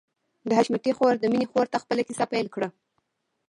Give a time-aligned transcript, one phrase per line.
[0.47, 2.67] د حشمتي خور د مينې خور ته خپله کيسه پيل کړه.